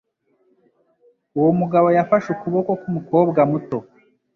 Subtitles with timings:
[1.37, 3.77] Uwo mugabo yafashe ukuboko k'umukobwa muto.